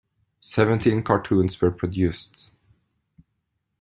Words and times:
Seventeen 0.39 1.03
cartoons 1.03 1.61
were 1.61 1.69
produced. 1.69 2.53